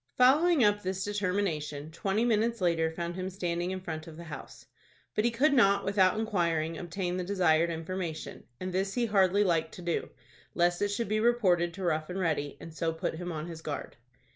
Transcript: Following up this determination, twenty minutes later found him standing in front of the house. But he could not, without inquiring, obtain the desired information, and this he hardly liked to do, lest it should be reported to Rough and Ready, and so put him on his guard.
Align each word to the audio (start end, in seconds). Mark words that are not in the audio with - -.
Following 0.17 0.63
up 0.63 0.81
this 0.81 1.03
determination, 1.03 1.91
twenty 1.91 2.25
minutes 2.25 2.59
later 2.59 2.89
found 2.89 3.15
him 3.15 3.29
standing 3.29 3.69
in 3.69 3.79
front 3.81 4.07
of 4.07 4.17
the 4.17 4.23
house. 4.23 4.65
But 5.13 5.25
he 5.25 5.29
could 5.29 5.53
not, 5.53 5.85
without 5.85 6.19
inquiring, 6.19 6.75
obtain 6.75 7.17
the 7.17 7.23
desired 7.23 7.69
information, 7.69 8.45
and 8.59 8.73
this 8.73 8.95
he 8.95 9.05
hardly 9.05 9.43
liked 9.43 9.75
to 9.75 9.83
do, 9.83 10.09
lest 10.55 10.81
it 10.81 10.87
should 10.87 11.07
be 11.07 11.19
reported 11.19 11.71
to 11.75 11.83
Rough 11.83 12.09
and 12.09 12.17
Ready, 12.19 12.57
and 12.59 12.73
so 12.73 12.91
put 12.91 13.17
him 13.17 13.31
on 13.31 13.45
his 13.45 13.61
guard. 13.61 13.97